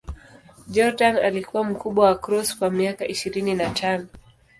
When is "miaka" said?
2.71-3.07